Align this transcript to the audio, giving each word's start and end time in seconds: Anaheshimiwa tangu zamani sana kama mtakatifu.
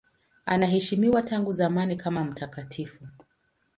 Anaheshimiwa 0.45 1.21
tangu 1.21 1.51
zamani 1.51 1.91
sana 1.91 2.03
kama 2.03 2.23
mtakatifu. 2.23 3.07